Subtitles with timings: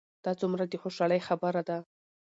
[0.25, 1.77] دا څومره د خوشحالۍ خبر ده؟